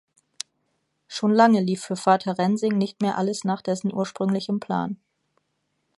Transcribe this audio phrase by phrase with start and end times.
[1.07, 4.97] Schon lange lief für Vater Rensing nicht mehr alles nach dessen ursprünglichem Plan.